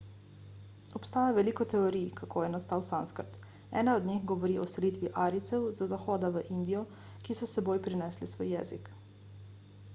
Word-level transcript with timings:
obstaja 0.99 1.33
veliko 1.37 1.65
teorij 1.73 2.07
kako 2.19 2.45
je 2.45 2.49
nastal 2.53 2.85
sanskrt 2.87 3.35
ena 3.81 3.93
od 3.99 4.09
njih 4.09 4.25
govori 4.31 4.55
o 4.63 4.67
selitvi 4.73 5.11
arijcev 5.25 5.67
z 5.81 5.87
zahoda 5.93 6.31
v 6.39 6.43
indijo 6.57 6.81
ki 7.27 7.37
so 7.41 7.51
s 7.51 7.57
seboj 7.59 7.83
prinesli 7.89 8.31
svoj 8.35 8.49
jezik 8.57 8.89